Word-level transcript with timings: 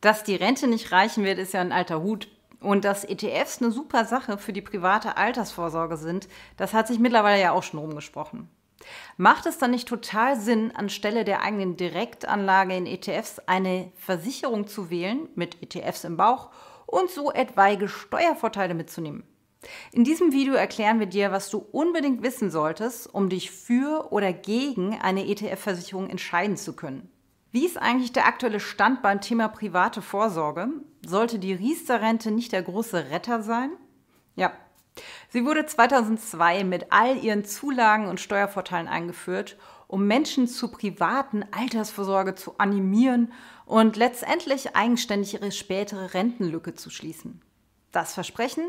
Dass 0.00 0.22
die 0.22 0.36
Rente 0.36 0.68
nicht 0.68 0.92
reichen 0.92 1.24
wird, 1.24 1.38
ist 1.38 1.54
ja 1.54 1.60
ein 1.60 1.72
alter 1.72 2.02
Hut. 2.02 2.28
Und 2.60 2.84
dass 2.84 3.04
ETFs 3.04 3.62
eine 3.62 3.70
super 3.70 4.04
Sache 4.04 4.38
für 4.38 4.52
die 4.52 4.62
private 4.62 5.16
Altersvorsorge 5.16 5.96
sind, 5.96 6.28
das 6.56 6.74
hat 6.74 6.88
sich 6.88 6.98
mittlerweile 6.98 7.40
ja 7.40 7.52
auch 7.52 7.62
schon 7.62 7.78
rumgesprochen. 7.78 8.48
Macht 9.16 9.46
es 9.46 9.58
dann 9.58 9.70
nicht 9.70 9.88
total 9.88 10.38
Sinn, 10.38 10.74
anstelle 10.74 11.24
der 11.24 11.42
eigenen 11.42 11.76
Direktanlage 11.76 12.76
in 12.76 12.86
ETFs 12.86 13.40
eine 13.46 13.92
Versicherung 13.96 14.66
zu 14.66 14.90
wählen, 14.90 15.28
mit 15.34 15.62
ETFs 15.62 16.04
im 16.04 16.16
Bauch 16.16 16.50
und 16.86 17.10
so 17.10 17.32
etwaige 17.32 17.88
Steuervorteile 17.88 18.74
mitzunehmen? 18.74 19.24
In 19.92 20.04
diesem 20.04 20.32
Video 20.32 20.54
erklären 20.54 21.00
wir 21.00 21.06
dir, 21.06 21.32
was 21.32 21.50
du 21.50 21.58
unbedingt 21.58 22.22
wissen 22.22 22.50
solltest, 22.50 23.12
um 23.12 23.28
dich 23.28 23.50
für 23.50 24.12
oder 24.12 24.32
gegen 24.32 24.98
eine 25.00 25.26
ETF-Versicherung 25.26 26.08
entscheiden 26.08 26.56
zu 26.56 26.74
können. 26.74 27.10
Wie 27.50 27.64
ist 27.64 27.78
eigentlich 27.78 28.12
der 28.12 28.26
aktuelle 28.26 28.60
Stand 28.60 29.02
beim 29.02 29.20
Thema 29.20 29.48
private 29.48 30.02
Vorsorge? 30.02 30.68
Sollte 31.06 31.38
die 31.38 31.54
Riester-Rente 31.54 32.30
nicht 32.30 32.52
der 32.52 32.62
große 32.62 33.10
Retter 33.10 33.42
sein? 33.42 33.70
Ja, 34.36 34.52
Sie 35.28 35.44
wurde 35.44 35.66
2002 35.66 36.64
mit 36.64 36.92
all 36.92 37.16
ihren 37.16 37.44
Zulagen 37.44 38.06
und 38.06 38.20
Steuervorteilen 38.20 38.88
eingeführt, 38.88 39.56
um 39.86 40.06
Menschen 40.06 40.48
zu 40.48 40.70
privaten 40.70 41.44
Altersvorsorge 41.50 42.34
zu 42.34 42.58
animieren 42.58 43.32
und 43.64 43.96
letztendlich 43.96 44.76
eigenständig 44.76 45.34
ihre 45.34 45.52
spätere 45.52 46.14
Rentenlücke 46.14 46.74
zu 46.74 46.90
schließen. 46.90 47.40
Das 47.90 48.12
Versprechen, 48.12 48.64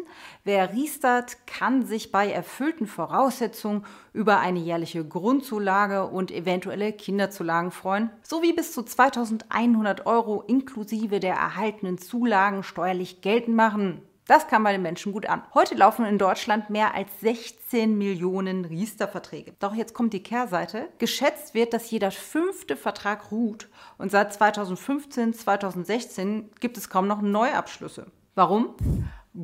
wer 0.45 0.73
Riestert, 0.73 1.45
kann 1.45 1.85
sich 1.85 2.09
bei 2.09 2.31
erfüllten 2.31 2.87
Voraussetzungen 2.87 3.85
über 4.13 4.39
eine 4.39 4.59
jährliche 4.59 5.03
Grundzulage 5.03 6.05
und 6.05 6.31
eventuelle 6.31 6.93
Kinderzulagen 6.93 7.71
freuen, 7.71 8.11
sowie 8.23 8.53
bis 8.53 8.71
zu 8.71 8.81
2100 8.81 10.05
Euro 10.05 10.41
inklusive 10.47 11.19
der 11.19 11.35
erhaltenen 11.35 11.97
Zulagen 11.97 12.63
steuerlich 12.63 13.19
geltend 13.19 13.57
machen. 13.57 14.01
Das 14.25 14.47
kam 14.47 14.63
bei 14.63 14.71
den 14.71 14.83
Menschen 14.83 15.11
gut 15.11 15.25
an. 15.25 15.41
Heute 15.53 15.75
laufen 15.75 16.05
in 16.05 16.19
Deutschland 16.19 16.69
mehr 16.69 16.93
als 16.93 17.09
16 17.19 17.97
Millionen 17.97 18.63
Riester-Verträge. 18.63 19.53
Doch 19.59 19.73
jetzt 19.73 19.95
kommt 19.95 20.13
die 20.13 20.23
Kehrseite. 20.23 20.87
Geschätzt 20.99 21.55
wird, 21.55 21.73
dass 21.73 21.91
jeder 21.91 22.11
fünfte 22.11 22.77
Vertrag 22.77 23.31
ruht 23.31 23.67
und 23.97 24.11
seit 24.11 24.31
2015, 24.31 25.33
2016 25.33 26.51
gibt 26.59 26.77
es 26.77 26.89
kaum 26.89 27.07
noch 27.07 27.21
Neuabschlüsse. 27.21 28.05
Warum? 28.39 28.73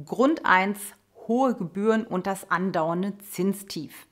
Grund 0.05 0.45
1, 0.45 0.79
hohe 1.27 1.53
Gebühren 1.53 2.07
und 2.07 2.27
das 2.27 2.49
andauernde 2.49 3.17
Zinstief. 3.17 4.07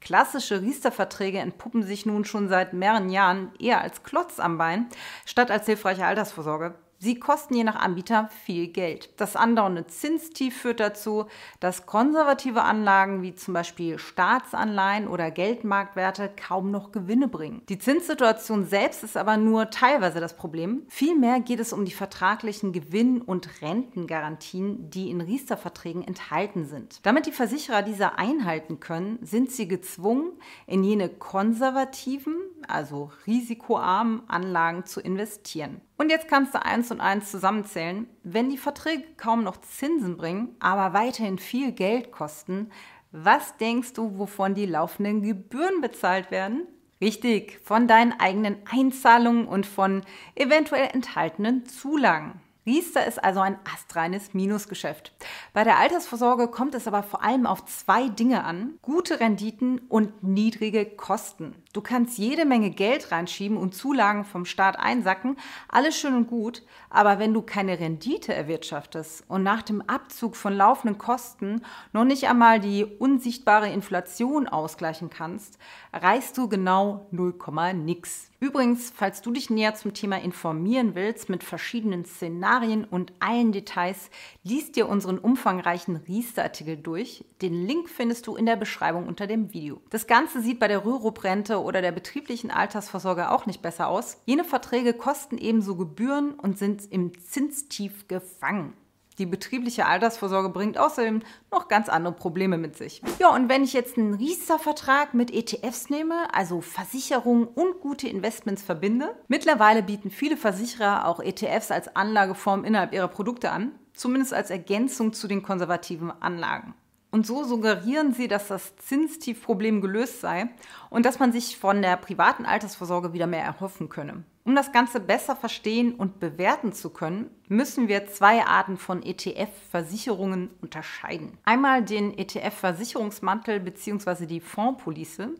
Klassische 0.00 0.62
Riester-Verträge 0.62 1.40
entpuppen 1.40 1.82
sich 1.82 2.06
nun 2.06 2.24
schon 2.24 2.48
seit 2.48 2.72
mehreren 2.72 3.10
Jahren 3.10 3.50
eher 3.58 3.80
als 3.80 4.04
Klotz 4.04 4.38
am 4.38 4.56
Bein, 4.56 4.86
statt 5.26 5.50
als 5.50 5.66
hilfreiche 5.66 6.06
Altersvorsorge. 6.06 6.76
Sie 7.00 7.20
kosten 7.20 7.54
je 7.54 7.62
nach 7.62 7.76
Anbieter 7.76 8.28
viel 8.44 8.66
Geld. 8.66 9.10
Das 9.18 9.36
andauernde 9.36 9.86
Zinstief 9.86 10.60
führt 10.60 10.80
dazu, 10.80 11.26
dass 11.60 11.86
konservative 11.86 12.62
Anlagen 12.62 13.22
wie 13.22 13.36
zum 13.36 13.54
Beispiel 13.54 14.00
Staatsanleihen 14.00 15.06
oder 15.06 15.30
Geldmarktwerte 15.30 16.28
kaum 16.28 16.72
noch 16.72 16.90
Gewinne 16.90 17.28
bringen. 17.28 17.62
Die 17.68 17.78
Zinssituation 17.78 18.64
selbst 18.64 19.04
ist 19.04 19.16
aber 19.16 19.36
nur 19.36 19.70
teilweise 19.70 20.18
das 20.18 20.34
Problem. 20.34 20.82
Vielmehr 20.88 21.38
geht 21.38 21.60
es 21.60 21.72
um 21.72 21.84
die 21.84 21.92
vertraglichen 21.92 22.72
Gewinn- 22.72 23.22
und 23.22 23.62
Rentengarantien, 23.62 24.90
die 24.90 25.10
in 25.10 25.20
Riester-Verträgen 25.20 26.02
enthalten 26.02 26.66
sind. 26.66 26.98
Damit 27.06 27.26
die 27.26 27.32
Versicherer 27.32 27.82
diese 27.82 28.18
einhalten 28.18 28.80
können, 28.80 29.20
sind 29.22 29.52
sie 29.52 29.68
gezwungen, 29.68 30.32
in 30.66 30.82
jene 30.82 31.08
konservativen, 31.08 32.36
also 32.66 33.12
risikoarmen 33.24 34.28
Anlagen 34.28 34.84
zu 34.84 35.00
investieren. 35.00 35.80
Und 35.98 36.10
jetzt 36.10 36.28
kannst 36.28 36.54
du 36.54 36.64
eins 36.64 36.92
und 36.92 37.00
eins 37.00 37.30
zusammenzählen. 37.30 38.08
Wenn 38.22 38.50
die 38.50 38.56
Verträge 38.56 39.02
kaum 39.16 39.42
noch 39.42 39.56
Zinsen 39.56 40.16
bringen, 40.16 40.54
aber 40.60 40.94
weiterhin 40.96 41.38
viel 41.38 41.72
Geld 41.72 42.12
kosten, 42.12 42.70
was 43.10 43.56
denkst 43.56 43.94
du, 43.94 44.16
wovon 44.16 44.54
die 44.54 44.66
laufenden 44.66 45.22
Gebühren 45.22 45.80
bezahlt 45.80 46.30
werden? 46.30 46.68
Richtig, 47.00 47.60
von 47.64 47.88
deinen 47.88 48.12
eigenen 48.12 48.56
Einzahlungen 48.70 49.48
und 49.48 49.66
von 49.66 50.02
eventuell 50.36 50.88
enthaltenen 50.92 51.66
Zulagen. 51.66 52.40
Riester 52.64 53.06
ist 53.06 53.24
also 53.24 53.40
ein 53.40 53.58
astreines 53.72 54.34
Minusgeschäft. 54.34 55.12
Bei 55.54 55.64
der 55.64 55.78
Altersvorsorge 55.78 56.48
kommt 56.48 56.74
es 56.74 56.86
aber 56.86 57.02
vor 57.02 57.24
allem 57.24 57.46
auf 57.46 57.64
zwei 57.64 58.08
Dinge 58.08 58.44
an. 58.44 58.78
Gute 58.82 59.20
Renditen 59.20 59.80
und 59.88 60.22
niedrige 60.22 60.84
Kosten. 60.84 61.54
Du 61.74 61.82
kannst 61.82 62.16
jede 62.16 62.46
Menge 62.46 62.70
Geld 62.70 63.12
reinschieben 63.12 63.58
und 63.58 63.74
Zulagen 63.74 64.24
vom 64.24 64.46
Staat 64.46 64.78
einsacken, 64.78 65.36
alles 65.68 65.98
schön 65.98 66.14
und 66.14 66.26
gut, 66.26 66.62
aber 66.88 67.18
wenn 67.18 67.34
du 67.34 67.42
keine 67.42 67.78
Rendite 67.78 68.32
erwirtschaftest 68.32 69.24
und 69.28 69.42
nach 69.42 69.62
dem 69.62 69.82
Abzug 69.82 70.34
von 70.34 70.54
laufenden 70.54 70.96
Kosten 70.96 71.60
noch 71.92 72.04
nicht 72.04 72.26
einmal 72.26 72.58
die 72.58 72.86
unsichtbare 72.86 73.70
Inflation 73.70 74.48
ausgleichen 74.48 75.10
kannst, 75.10 75.58
reißt 75.92 76.38
du 76.38 76.48
genau 76.48 77.06
0, 77.10 77.34
nix. 77.74 78.30
Übrigens, 78.40 78.92
falls 78.94 79.20
du 79.20 79.32
dich 79.32 79.50
näher 79.50 79.74
zum 79.74 79.94
Thema 79.94 80.22
informieren 80.22 80.94
willst 80.94 81.28
mit 81.28 81.42
verschiedenen 81.42 82.04
Szenarien 82.04 82.84
und 82.84 83.12
allen 83.18 83.50
Details, 83.50 84.10
liest 84.44 84.76
dir 84.76 84.88
unseren 84.88 85.18
umfangreichen 85.18 85.96
Riester-Artikel 85.96 86.76
durch. 86.76 87.24
Den 87.42 87.66
Link 87.66 87.88
findest 87.90 88.28
du 88.28 88.36
in 88.36 88.46
der 88.46 88.54
Beschreibung 88.54 89.08
unter 89.08 89.26
dem 89.26 89.52
Video. 89.52 89.80
Das 89.90 90.06
Ganze 90.06 90.40
sieht 90.40 90.60
bei 90.60 90.68
der 90.68 90.84
Rürup-Rente 90.84 91.57
oder 91.62 91.82
der 91.82 91.92
betrieblichen 91.92 92.50
Altersvorsorge 92.50 93.30
auch 93.30 93.46
nicht 93.46 93.62
besser 93.62 93.88
aus. 93.88 94.18
Jene 94.26 94.44
Verträge 94.44 94.94
kosten 94.94 95.38
ebenso 95.38 95.76
Gebühren 95.76 96.34
und 96.34 96.58
sind 96.58 96.90
im 96.90 97.12
Zinstief 97.18 98.08
gefangen. 98.08 98.74
Die 99.18 99.26
betriebliche 99.26 99.86
Altersvorsorge 99.86 100.48
bringt 100.48 100.78
außerdem 100.78 101.22
noch 101.50 101.66
ganz 101.66 101.88
andere 101.88 102.12
Probleme 102.12 102.56
mit 102.56 102.76
sich. 102.76 103.02
Ja, 103.18 103.34
und 103.34 103.48
wenn 103.48 103.64
ich 103.64 103.72
jetzt 103.72 103.98
einen 103.98 104.14
Riester-Vertrag 104.14 105.12
mit 105.12 105.32
ETFs 105.32 105.90
nehme, 105.90 106.32
also 106.32 106.60
Versicherungen 106.60 107.48
und 107.48 107.80
gute 107.80 108.08
Investments 108.08 108.62
verbinde, 108.62 109.16
mittlerweile 109.26 109.82
bieten 109.82 110.10
viele 110.10 110.36
Versicherer 110.36 111.08
auch 111.08 111.18
ETFs 111.18 111.72
als 111.72 111.96
Anlageform 111.96 112.64
innerhalb 112.64 112.92
ihrer 112.92 113.08
Produkte 113.08 113.50
an, 113.50 113.72
zumindest 113.92 114.32
als 114.32 114.50
Ergänzung 114.50 115.12
zu 115.12 115.26
den 115.26 115.42
konservativen 115.42 116.12
Anlagen. 116.22 116.74
Und 117.10 117.26
so 117.26 117.42
suggerieren 117.44 118.12
sie, 118.12 118.28
dass 118.28 118.48
das 118.48 118.76
Zinstiefproblem 118.76 119.80
gelöst 119.80 120.20
sei 120.20 120.50
und 120.90 121.06
dass 121.06 121.18
man 121.18 121.32
sich 121.32 121.56
von 121.56 121.80
der 121.80 121.96
privaten 121.96 122.44
Altersvorsorge 122.44 123.14
wieder 123.14 123.26
mehr 123.26 123.42
erhoffen 123.42 123.88
könne. 123.88 124.24
Um 124.44 124.54
das 124.54 124.72
Ganze 124.72 125.00
besser 125.00 125.36
verstehen 125.36 125.94
und 125.94 126.20
bewerten 126.20 126.72
zu 126.72 126.90
können, 126.90 127.30
müssen 127.48 127.88
wir 127.88 128.06
zwei 128.06 128.44
Arten 128.44 128.76
von 128.76 129.02
ETF-Versicherungen 129.02 130.50
unterscheiden. 130.60 131.36
Einmal 131.44 131.82
den 131.82 132.16
ETF-Versicherungsmantel 132.16 133.60
bzw. 133.60 134.26
die 134.26 134.40
Fondspolice, 134.40 135.30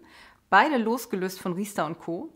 beide 0.51 0.79
losgelöst 0.79 1.41
von 1.41 1.53
Riester 1.55 1.95
Co. 1.95 2.35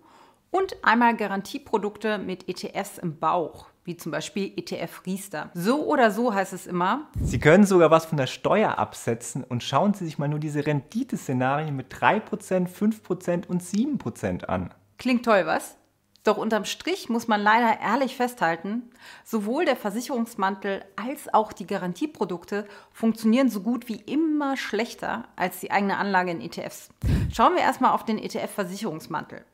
Und 0.51 0.77
einmal 0.83 1.17
Garantieprodukte 1.17 2.19
mit 2.19 2.49
ETFs 2.49 2.99
im 2.99 3.19
Bauch, 3.19 3.67
wie 3.85 3.97
zum 3.97 4.13
Beispiel 4.13 4.53
ETF 4.57 5.03
Riester. 5.07 5.51
So 5.55 5.87
oder 5.87 6.11
so 6.11 6.33
heißt 6.33 6.53
es 6.53 6.67
immer. 6.67 7.09
Sie 7.21 7.39
können 7.39 7.65
sogar 7.65 7.91
was 7.91 8.07
von 8.07 8.19
der 8.19 8.27
Steuer 8.27 8.79
absetzen 8.79 9.45
und 9.45 9.63
schauen 9.63 9.95
Sie 9.95 10.05
sich 10.05 10.19
mal 10.19 10.29
nur 10.29 10.39
diese 10.39 10.67
Renditeszenarien 10.67 11.75
mit 11.75 11.93
3%, 11.93 12.69
5% 12.69 13.47
und 13.47 13.63
7% 13.63 14.45
an. 14.45 14.73
Klingt 14.99 15.25
toll, 15.25 15.47
was? 15.47 15.77
Doch 16.25 16.37
unterm 16.37 16.65
Strich 16.65 17.09
muss 17.09 17.27
man 17.27 17.41
leider 17.41 17.81
ehrlich 17.81 18.15
festhalten, 18.15 18.91
sowohl 19.25 19.65
der 19.65 19.75
Versicherungsmantel 19.75 20.85
als 20.95 21.33
auch 21.35 21.53
die 21.53 21.67
Garantieprodukte 21.67 22.65
funktionieren 22.93 23.49
so 23.49 23.61
gut 23.61 23.89
wie 23.89 23.97
immer 23.97 24.57
schlechter 24.57 25.25
als 25.35 25.59
die 25.59 25.73
eigene 25.73 25.97
Anlage 25.97 26.31
in 26.31 26.41
ETFs. 26.41 26.91
Schauen 27.33 27.57
wir 27.57 27.63
erstmal 27.63 27.91
auf 27.91 28.05
den 28.05 28.19
ETF-Versicherungsmantel. 28.19 29.45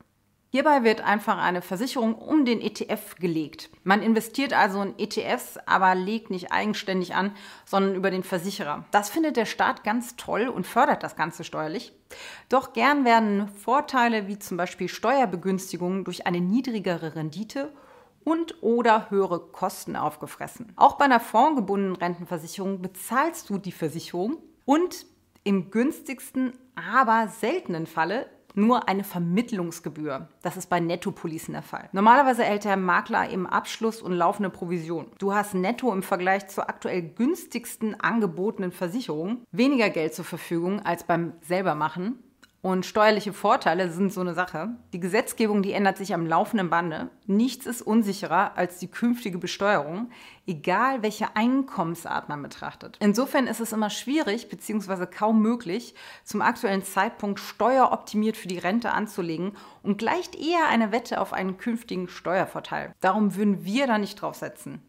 Hierbei 0.51 0.83
wird 0.83 1.01
einfach 1.01 1.37
eine 1.37 1.61
Versicherung 1.61 2.15
um 2.15 2.43
den 2.43 2.59
ETF 2.59 3.15
gelegt. 3.19 3.69
Man 3.83 4.01
investiert 4.01 4.51
also 4.51 4.81
in 4.81 4.97
ETFs, 4.97 5.59
aber 5.67 5.93
legt 5.93 6.31
nicht 6.31 6.51
eigenständig 6.51 7.13
an, 7.13 7.35
sondern 7.65 7.93
über 7.93 8.09
den 8.09 8.23
Versicherer. 8.23 8.83
Das 8.89 9.11
findet 9.11 9.37
der 9.37 9.45
Staat 9.45 9.83
ganz 9.83 10.15
toll 10.15 10.47
und 10.47 10.65
fördert 10.65 11.03
das 11.03 11.15
Ganze 11.15 11.43
steuerlich. 11.43 11.93
Doch 12.49 12.73
gern 12.73 13.05
werden 13.05 13.47
Vorteile 13.49 14.27
wie 14.27 14.39
zum 14.39 14.57
Beispiel 14.57 14.89
Steuerbegünstigungen 14.89 16.03
durch 16.03 16.25
eine 16.25 16.41
niedrigere 16.41 17.15
Rendite 17.15 17.71
und 18.23 18.63
oder 18.63 19.11
höhere 19.11 19.39
Kosten 19.39 19.95
aufgefressen. 19.95 20.73
Auch 20.75 20.97
bei 20.97 21.05
einer 21.05 21.19
fondgebundenen 21.19 21.95
Rentenversicherung 21.95 22.81
bezahlst 22.81 23.51
du 23.51 23.59
die 23.59 23.71
Versicherung 23.71 24.37
und 24.65 25.05
im 25.43 25.69
günstigsten, 25.69 26.53
aber 26.75 27.27
seltenen 27.27 27.85
Falle 27.85 28.25
nur 28.59 28.87
eine 28.87 29.03
Vermittlungsgebühr. 29.03 30.27
Das 30.41 30.57
ist 30.57 30.69
bei 30.69 30.79
Nettopolicen 30.79 31.53
der 31.53 31.63
Fall. 31.63 31.89
Normalerweise 31.91 32.43
erhält 32.43 32.65
der 32.65 32.77
Makler 32.77 33.29
im 33.29 33.47
Abschluss 33.47 34.01
und 34.01 34.13
laufende 34.13 34.49
Provision. 34.49 35.07
Du 35.17 35.33
hast 35.33 35.53
netto 35.53 35.91
im 35.91 36.03
Vergleich 36.03 36.47
zur 36.47 36.69
aktuell 36.69 37.01
günstigsten 37.01 37.99
angebotenen 37.99 38.71
Versicherung 38.71 39.43
weniger 39.51 39.89
Geld 39.89 40.13
zur 40.13 40.25
Verfügung 40.25 40.79
als 40.81 41.03
beim 41.03 41.33
selbermachen 41.41 42.19
Und 42.61 42.85
steuerliche 42.85 43.31
Vorteile 43.31 43.89
sind 43.89 44.11
so 44.11 44.19
eine 44.19 44.33
Sache. 44.33 44.71
Die 44.91 44.99
Gesetzgebung, 44.99 45.61
die 45.61 45.71
ändert 45.71 45.97
sich 45.97 46.13
am 46.13 46.27
laufenden 46.27 46.69
Bande. 46.69 47.09
Nichts 47.25 47.65
ist 47.65 47.81
unsicherer 47.81 48.57
als 48.57 48.79
die 48.79 48.91
künftige 48.91 49.37
Besteuerung, 49.37 50.09
egal 50.45 51.01
welche 51.01 51.37
Einkommensart 51.37 52.27
man 52.27 52.43
betrachtet. 52.43 52.97
Insofern 52.99 53.47
ist 53.47 53.61
es 53.61 53.71
immer 53.71 53.89
schwierig 53.89 54.49
bzw. 54.49 55.05
kaum 55.05 55.41
möglich, 55.41 55.95
zum 56.25 56.41
aktuellen 56.41 56.83
Zeitpunkt 56.83 57.39
steueroptimiert 57.39 58.35
für 58.35 58.49
die 58.49 58.59
Rente 58.59 58.91
anzulegen 58.91 59.53
und 59.81 59.97
gleicht 59.97 60.35
eher 60.35 60.67
eine 60.67 60.91
Wette 60.91 61.21
auf 61.21 61.31
einen 61.31 61.57
künftigen 61.57 62.09
Steuervorteil. 62.09 62.93
Darum 62.99 63.35
würden 63.35 63.63
wir 63.63 63.87
da 63.87 63.97
nicht 63.97 64.21
drauf 64.21 64.35
setzen. 64.35 64.81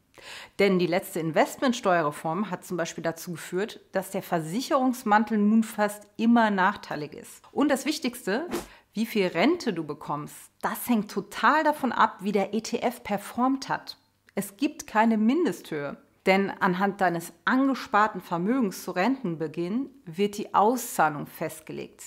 Denn 0.59 0.79
die 0.79 0.87
letzte 0.87 1.21
Investmentsteuerreform 1.21 2.51
hat 2.51 2.65
zum 2.65 2.77
Beispiel 2.77 3.03
dazu 3.03 3.33
geführt, 3.33 3.81
dass 3.93 4.11
der 4.11 4.23
Versicherungsmantel 4.23 5.39
nun 5.39 5.63
fast 5.63 6.07
immer 6.17 6.51
nachteilig 6.51 7.15
ist. 7.15 7.43
Und 7.53 7.71
das 7.71 7.87
Wichtigste, 7.87 8.47
wie 8.93 9.07
viel 9.07 9.27
Rente 9.29 9.73
du 9.73 9.85
bekommst, 9.85 10.37
das 10.63 10.89
hängt 10.89 11.11
total 11.11 11.65
davon 11.65 11.93
ab, 11.93 12.19
wie 12.21 12.33
der 12.33 12.55
ETF 12.55 13.03
performt 13.03 13.69
hat. 13.69 13.97
Es 14.35 14.57
gibt 14.57 14.87
keine 14.87 15.17
Mindesthöhe. 15.17 15.97
Denn 16.27 16.51
anhand 16.51 17.01
deines 17.01 17.33
angesparten 17.47 18.21
Vermögens 18.21 18.85
zu 18.85 18.91
Rentenbeginn 18.91 19.89
wird 20.05 20.37
die 20.37 20.55
Auszahlung 20.55 21.27
festgelegt. 21.27 22.05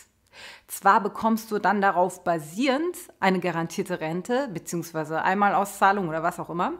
Zwar 0.68 1.02
bekommst 1.02 1.52
du 1.52 1.60
dann 1.60 1.82
darauf 1.82 2.24
basierend 2.24 2.98
eine 3.20 3.40
garantierte 3.40 4.00
Rente 4.00 4.50
bzw. 4.52 5.16
Einmalauszahlung 5.16 6.10
oder 6.10 6.24
was 6.24 6.40
auch 6.40 6.50
immer. 6.50 6.74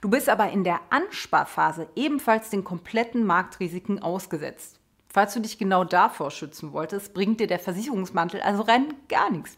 Du 0.00 0.10
bist 0.10 0.28
aber 0.28 0.50
in 0.50 0.64
der 0.64 0.80
Ansparphase 0.90 1.88
ebenfalls 1.96 2.50
den 2.50 2.64
kompletten 2.64 3.24
Marktrisiken 3.24 4.02
ausgesetzt. 4.02 4.80
Falls 5.08 5.34
du 5.34 5.40
dich 5.40 5.58
genau 5.58 5.84
davor 5.84 6.30
schützen 6.30 6.72
wolltest, 6.72 7.14
bringt 7.14 7.40
dir 7.40 7.46
der 7.46 7.60
Versicherungsmantel 7.60 8.40
also 8.40 8.62
rein 8.62 8.94
gar 9.08 9.30
nichts. 9.30 9.56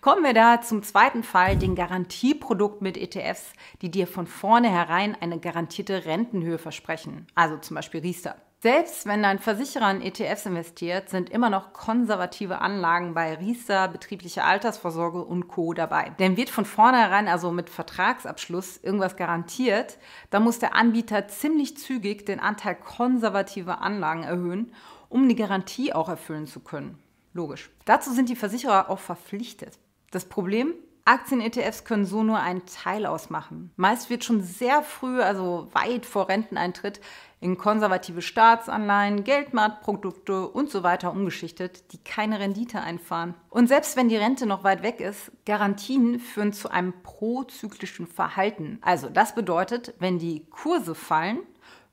Kommen 0.00 0.24
wir 0.24 0.34
da 0.34 0.60
zum 0.62 0.82
zweiten 0.82 1.22
Fall, 1.22 1.56
den 1.56 1.74
Garantieprodukt 1.74 2.82
mit 2.82 2.96
ETFs, 2.96 3.52
die 3.82 3.90
dir 3.90 4.06
von 4.06 4.26
vornherein 4.26 5.16
eine 5.20 5.38
garantierte 5.38 6.04
Rentenhöhe 6.04 6.58
versprechen, 6.58 7.26
also 7.34 7.58
zum 7.58 7.74
Beispiel 7.74 8.00
Riester. 8.00 8.36
Selbst 8.62 9.06
wenn 9.06 9.22
dein 9.22 9.38
Versicherer 9.38 9.90
in 9.90 10.02
ETFs 10.02 10.44
investiert, 10.44 11.08
sind 11.08 11.30
immer 11.30 11.48
noch 11.48 11.72
konservative 11.72 12.60
Anlagen 12.60 13.14
bei 13.14 13.32
Riester, 13.34 13.88
betriebliche 13.88 14.44
Altersvorsorge 14.44 15.24
und 15.24 15.48
Co. 15.48 15.72
dabei. 15.72 16.10
Denn 16.18 16.36
wird 16.36 16.50
von 16.50 16.66
vornherein 16.66 17.26
also 17.26 17.52
mit 17.52 17.70
Vertragsabschluss 17.70 18.76
irgendwas 18.76 19.16
garantiert, 19.16 19.96
dann 20.28 20.44
muss 20.44 20.58
der 20.58 20.74
Anbieter 20.74 21.26
ziemlich 21.26 21.78
zügig 21.78 22.26
den 22.26 22.38
Anteil 22.38 22.74
konservativer 22.74 23.80
Anlagen 23.80 24.24
erhöhen, 24.24 24.74
um 25.08 25.26
die 25.26 25.36
Garantie 25.36 25.94
auch 25.94 26.10
erfüllen 26.10 26.46
zu 26.46 26.60
können. 26.60 26.98
Logisch. 27.32 27.70
Dazu 27.86 28.12
sind 28.12 28.28
die 28.28 28.36
Versicherer 28.36 28.90
auch 28.90 28.98
verpflichtet. 28.98 29.78
Das 30.10 30.26
Problem? 30.26 30.74
Aktien-ETFs 31.10 31.82
können 31.82 32.04
so 32.04 32.22
nur 32.22 32.38
einen 32.38 32.66
Teil 32.66 33.04
ausmachen. 33.04 33.72
Meist 33.74 34.10
wird 34.10 34.22
schon 34.22 34.42
sehr 34.42 34.82
früh, 34.82 35.20
also 35.20 35.66
weit 35.72 36.06
vor 36.06 36.28
Renteneintritt, 36.28 37.00
in 37.40 37.58
konservative 37.58 38.22
Staatsanleihen, 38.22 39.24
Geldmarktprodukte 39.24 40.46
und 40.46 40.70
so 40.70 40.84
weiter 40.84 41.10
umgeschichtet, 41.10 41.92
die 41.92 41.98
keine 41.98 42.38
Rendite 42.38 42.80
einfahren. 42.80 43.34
Und 43.48 43.66
selbst 43.66 43.96
wenn 43.96 44.08
die 44.08 44.18
Rente 44.18 44.46
noch 44.46 44.62
weit 44.62 44.84
weg 44.84 45.00
ist, 45.00 45.32
Garantien 45.46 46.20
führen 46.20 46.52
zu 46.52 46.70
einem 46.70 46.92
prozyklischen 47.02 48.06
Verhalten. 48.06 48.78
Also 48.80 49.08
das 49.08 49.34
bedeutet, 49.34 49.94
wenn 49.98 50.20
die 50.20 50.46
Kurse 50.48 50.94
fallen, 50.94 51.40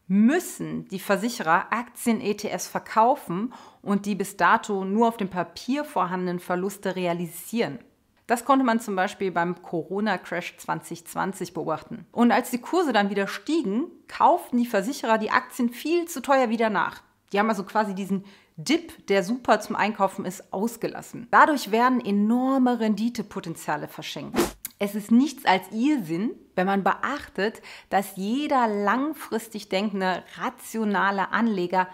müssen 0.08 0.88
die 0.90 1.00
Versicherer 1.00 1.72
Aktien-ETFs 1.72 2.68
verkaufen 2.68 3.52
und 3.82 4.06
die 4.06 4.14
bis 4.14 4.38
dato 4.38 4.86
nur 4.86 5.08
auf 5.08 5.18
dem 5.18 5.30
Papier 5.30 5.86
vorhandenen 5.86 6.40
Verluste 6.40 6.96
realisieren. 6.96 7.80
Das 8.28 8.44
konnte 8.44 8.66
man 8.66 8.82
zum 8.82 8.96
Beispiel 8.96 9.32
beim 9.32 9.62
Corona-Crash 9.62 10.58
2020 10.58 11.54
beobachten. 11.54 12.06
Und 12.12 12.32
als 12.32 12.52
die 12.52 12.60
Kurse 12.60 12.92
dann 12.92 13.10
wieder 13.10 13.28
stiegen, 13.28 13.86
kauften 14.10 14.58
die 14.58 14.66
Versicherer 14.66 15.18
die 15.18 15.32
Aktien 15.32 15.70
viel 15.70 16.06
zu 16.08 16.22
teuer 16.22 16.50
wieder 16.50 16.70
nach. 16.70 17.02
Die 17.32 17.40
haben 17.40 17.50
also 17.50 17.64
quasi 17.64 17.96
diesen 17.96 18.26
Dip, 18.58 19.08
der 19.08 19.24
super 19.24 19.62
zum 19.62 19.76
Einkaufen 19.76 20.26
ist, 20.26 20.52
ausgelassen. 20.52 21.28
Dadurch 21.32 21.72
werden 21.72 22.04
enorme 22.04 22.80
Renditepotenziale 22.80 23.88
verschenkt. 23.88 24.38
Es 24.80 24.94
ist 24.94 25.10
nichts 25.10 25.46
als 25.46 25.64
Irrsinn, 25.72 26.32
wenn 26.56 26.68
man 26.68 26.84
beachtet, 26.84 27.62
dass 27.90 28.16
jeder 28.16 28.68
langfristig 28.68 29.70
denkende, 29.70 30.24
rationale 30.38 31.32
Anleger 31.32 31.88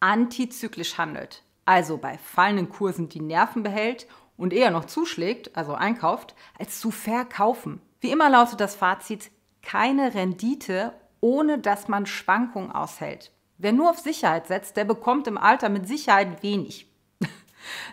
antizyklisch 0.00 0.98
handelt. 0.98 1.42
Also 1.64 1.98
bei 1.98 2.18
fallenden 2.18 2.68
Kursen 2.68 3.08
die 3.08 3.20
Nerven 3.20 3.62
behält 3.62 4.06
und 4.36 4.52
eher 4.52 4.70
noch 4.70 4.84
zuschlägt, 4.84 5.56
also 5.56 5.74
einkauft, 5.74 6.34
als 6.58 6.80
zu 6.80 6.90
verkaufen. 6.90 7.80
Wie 8.00 8.10
immer 8.10 8.28
lautet 8.30 8.60
das 8.60 8.74
Fazit, 8.74 9.30
keine 9.62 10.14
Rendite, 10.14 10.92
ohne 11.20 11.58
dass 11.58 11.88
man 11.88 12.06
Schwankungen 12.06 12.70
aushält. 12.70 13.32
Wer 13.58 13.72
nur 13.72 13.90
auf 13.90 13.98
Sicherheit 13.98 14.46
setzt, 14.46 14.76
der 14.76 14.84
bekommt 14.84 15.26
im 15.26 15.38
Alter 15.38 15.68
mit 15.68 15.88
Sicherheit 15.88 16.42
wenig. 16.42 16.86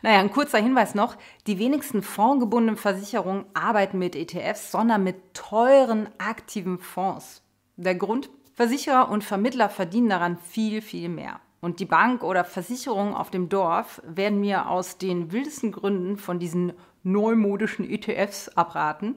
naja, 0.01 0.19
ein 0.19 0.31
kurzer 0.31 0.59
Hinweis 0.59 0.93
noch, 0.93 1.15
die 1.47 1.57
wenigsten 1.57 2.03
fondgebundenen 2.03 2.77
Versicherungen 2.77 3.45
arbeiten 3.53 3.97
mit 3.97 4.15
ETFs, 4.15 4.71
sondern 4.71 5.03
mit 5.03 5.33
teuren 5.33 6.09
aktiven 6.17 6.79
Fonds. 6.79 7.41
Der 7.77 7.95
Grund? 7.95 8.29
Versicherer 8.53 9.09
und 9.09 9.23
Vermittler 9.23 9.69
verdienen 9.69 10.09
daran 10.09 10.37
viel, 10.37 10.81
viel 10.81 11.09
mehr. 11.09 11.39
Und 11.63 11.79
die 11.79 11.85
Bank 11.85 12.23
oder 12.23 12.43
Versicherung 12.43 13.15
auf 13.15 13.31
dem 13.31 13.47
Dorf 13.47 14.01
werden 14.05 14.41
mir 14.41 14.67
aus 14.67 14.97
den 14.97 15.31
wildesten 15.31 15.71
Gründen 15.71 16.17
von 16.17 16.37
diesen 16.37 16.73
neumodischen 17.03 17.89
ETFs 17.89 18.49
abraten, 18.49 19.15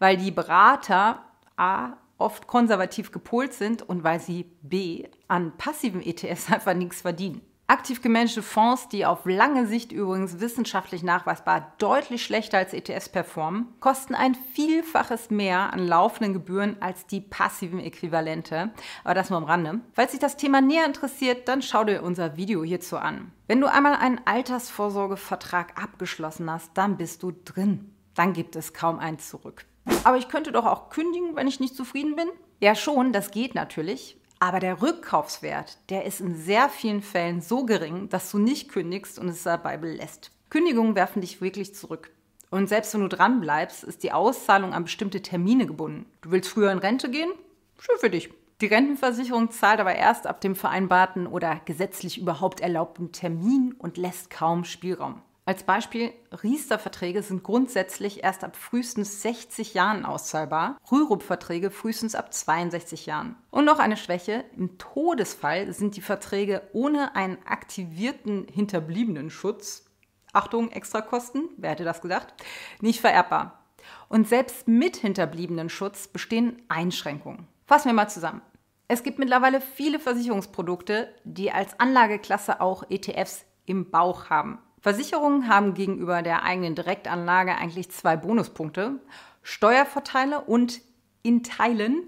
weil 0.00 0.16
die 0.16 0.32
Berater 0.32 1.22
A 1.56 1.92
oft 2.18 2.48
konservativ 2.48 3.12
gepolt 3.12 3.52
sind 3.52 3.88
und 3.88 4.02
weil 4.02 4.18
sie 4.18 4.50
B 4.60 5.04
an 5.28 5.56
passiven 5.56 6.02
ETFs 6.04 6.50
einfach 6.52 6.74
nichts 6.74 7.02
verdienen. 7.02 7.42
Aktiv 7.70 8.00
gemanagte 8.00 8.40
Fonds, 8.42 8.88
die 8.88 9.04
auf 9.04 9.26
lange 9.26 9.66
Sicht 9.66 9.92
übrigens 9.92 10.40
wissenschaftlich 10.40 11.02
nachweisbar 11.02 11.74
deutlich 11.76 12.24
schlechter 12.24 12.56
als 12.56 12.72
ETFs 12.72 13.10
performen, 13.10 13.68
kosten 13.78 14.14
ein 14.14 14.34
Vielfaches 14.54 15.28
mehr 15.28 15.70
an 15.74 15.86
laufenden 15.86 16.32
Gebühren 16.32 16.78
als 16.80 17.06
die 17.06 17.20
passiven 17.20 17.78
Äquivalente. 17.78 18.70
Aber 19.04 19.12
das 19.12 19.28
nur 19.28 19.36
am 19.36 19.44
Rande. 19.44 19.80
Falls 19.92 20.12
dich 20.12 20.20
das 20.20 20.38
Thema 20.38 20.62
näher 20.62 20.86
interessiert, 20.86 21.46
dann 21.46 21.60
schau 21.60 21.84
dir 21.84 22.02
unser 22.02 22.38
Video 22.38 22.64
hierzu 22.64 22.96
an. 22.96 23.32
Wenn 23.48 23.60
du 23.60 23.70
einmal 23.70 23.96
einen 23.96 24.22
Altersvorsorgevertrag 24.24 25.78
abgeschlossen 25.78 26.50
hast, 26.50 26.70
dann 26.72 26.96
bist 26.96 27.22
du 27.22 27.34
drin. 27.44 27.94
Dann 28.14 28.32
gibt 28.32 28.56
es 28.56 28.72
kaum 28.72 28.98
eins 28.98 29.28
zurück. 29.28 29.66
Aber 30.04 30.16
ich 30.16 30.30
könnte 30.30 30.52
doch 30.52 30.64
auch 30.64 30.88
kündigen, 30.88 31.36
wenn 31.36 31.46
ich 31.46 31.60
nicht 31.60 31.76
zufrieden 31.76 32.16
bin? 32.16 32.28
Ja, 32.60 32.74
schon, 32.74 33.12
das 33.12 33.30
geht 33.30 33.54
natürlich. 33.54 34.18
Aber 34.40 34.60
der 34.60 34.80
Rückkaufswert, 34.80 35.78
der 35.90 36.04
ist 36.04 36.20
in 36.20 36.36
sehr 36.36 36.68
vielen 36.68 37.02
Fällen 37.02 37.40
so 37.40 37.64
gering, 37.64 38.08
dass 38.08 38.30
du 38.30 38.38
nicht 38.38 38.68
kündigst 38.68 39.18
und 39.18 39.28
es 39.28 39.42
dabei 39.42 39.76
belässt. 39.76 40.30
Kündigungen 40.48 40.94
werfen 40.94 41.20
dich 41.20 41.40
wirklich 41.40 41.74
zurück. 41.74 42.10
Und 42.50 42.68
selbst 42.68 42.94
wenn 42.94 43.02
du 43.02 43.08
dran 43.08 43.40
bleibst, 43.40 43.84
ist 43.84 44.02
die 44.02 44.12
Auszahlung 44.12 44.72
an 44.72 44.84
bestimmte 44.84 45.20
Termine 45.20 45.66
gebunden. 45.66 46.06
Du 46.22 46.30
willst 46.30 46.48
früher 46.48 46.72
in 46.72 46.78
Rente 46.78 47.10
gehen? 47.10 47.30
Schön 47.78 47.98
für 47.98 48.10
dich. 48.10 48.30
Die 48.60 48.66
Rentenversicherung 48.66 49.50
zahlt 49.50 49.80
aber 49.80 49.94
erst 49.94 50.26
ab 50.26 50.40
dem 50.40 50.56
vereinbarten 50.56 51.26
oder 51.26 51.60
gesetzlich 51.64 52.18
überhaupt 52.18 52.60
erlaubten 52.60 53.12
Termin 53.12 53.74
und 53.78 53.96
lässt 53.96 54.30
kaum 54.30 54.64
Spielraum. 54.64 55.22
Als 55.48 55.62
Beispiel, 55.62 56.12
Riester-Verträge 56.42 57.22
sind 57.22 57.42
grundsätzlich 57.42 58.22
erst 58.22 58.44
ab 58.44 58.54
frühestens 58.54 59.22
60 59.22 59.72
Jahren 59.72 60.04
auszahlbar, 60.04 60.76
Rürup-Verträge 60.92 61.70
frühestens 61.70 62.14
ab 62.14 62.34
62 62.34 63.06
Jahren. 63.06 63.34
Und 63.50 63.64
noch 63.64 63.78
eine 63.78 63.96
Schwäche, 63.96 64.44
im 64.58 64.76
Todesfall 64.76 65.72
sind 65.72 65.96
die 65.96 66.02
Verträge 66.02 66.68
ohne 66.74 67.16
einen 67.16 67.38
aktivierten 67.46 68.46
hinterbliebenen 68.52 69.30
Schutz, 69.30 69.86
Achtung, 70.34 70.70
Extrakosten, 70.70 71.48
wer 71.56 71.70
hätte 71.70 71.84
das 71.84 72.02
gedacht, 72.02 72.34
nicht 72.82 73.00
vererbbar. 73.00 73.64
Und 74.10 74.28
selbst 74.28 74.68
mit 74.68 74.98
hinterbliebenen 74.98 75.70
Schutz 75.70 76.08
bestehen 76.08 76.60
Einschränkungen. 76.68 77.48
Fassen 77.64 77.88
wir 77.88 77.94
mal 77.94 78.10
zusammen. 78.10 78.42
Es 78.86 79.02
gibt 79.02 79.18
mittlerweile 79.18 79.62
viele 79.62 79.98
Versicherungsprodukte, 79.98 81.08
die 81.24 81.50
als 81.52 81.80
Anlageklasse 81.80 82.60
auch 82.60 82.84
ETFs 82.90 83.46
im 83.64 83.90
Bauch 83.90 84.28
haben. 84.28 84.58
Versicherungen 84.80 85.48
haben 85.48 85.74
gegenüber 85.74 86.22
der 86.22 86.42
eigenen 86.42 86.74
Direktanlage 86.74 87.56
eigentlich 87.56 87.90
zwei 87.90 88.16
Bonuspunkte. 88.16 89.00
Steuervorteile 89.42 90.40
und 90.42 90.80
in 91.22 91.42
Teilen 91.42 92.02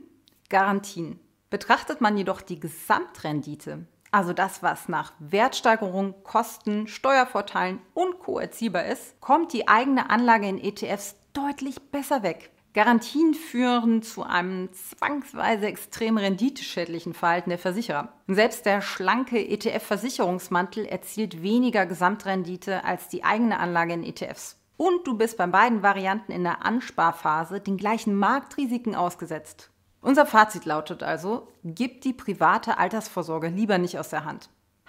Garantien. 0.48 1.18
Betrachtet 1.48 2.00
man 2.00 2.16
jedoch 2.16 2.42
die 2.42 2.60
Gesamtrendite, 2.60 3.86
also 4.12 4.32
das, 4.32 4.62
was 4.62 4.88
nach 4.88 5.12
Wertsteigerung, 5.18 6.14
Kosten, 6.24 6.86
Steuervorteilen 6.86 7.80
und 7.94 8.18
Co. 8.18 8.38
erziehbar 8.38 8.84
ist, 8.84 9.20
kommt 9.20 9.52
die 9.52 9.68
eigene 9.68 10.10
Anlage 10.10 10.48
in 10.48 10.58
ETFs 10.58 11.16
deutlich 11.32 11.80
besser 11.90 12.22
weg. 12.22 12.50
Garantien 12.72 13.34
führen 13.34 14.02
zu 14.02 14.22
einem 14.22 14.72
zwangsweise 14.72 15.66
extrem 15.66 16.16
renditeschädlichen 16.16 17.14
Verhalten 17.14 17.50
der 17.50 17.58
Versicherer. 17.58 18.12
Selbst 18.28 18.64
der 18.64 18.80
schlanke 18.80 19.44
ETF-Versicherungsmantel 19.44 20.86
erzielt 20.86 21.42
weniger 21.42 21.84
Gesamtrendite 21.86 22.84
als 22.84 23.08
die 23.08 23.24
eigene 23.24 23.58
Anlage 23.58 23.94
in 23.94 24.04
ETFs. 24.04 24.56
Und 24.76 25.04
du 25.06 25.18
bist 25.18 25.36
bei 25.36 25.48
beiden 25.48 25.82
Varianten 25.82 26.30
in 26.30 26.44
der 26.44 26.64
Ansparphase 26.64 27.60
den 27.60 27.76
gleichen 27.76 28.14
Marktrisiken 28.14 28.94
ausgesetzt. 28.94 29.70
Unser 30.00 30.24
Fazit 30.24 30.64
lautet 30.64 31.02
also, 31.02 31.48
gib 31.64 32.02
die 32.02 32.12
private 32.12 32.78
Altersvorsorge 32.78 33.48
lieber 33.48 33.78
nicht 33.78 33.98
aus 33.98 34.10
der 34.10 34.24
Hand. 34.24 34.48